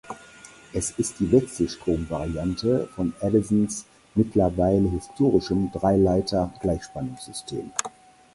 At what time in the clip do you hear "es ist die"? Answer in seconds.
0.73-1.31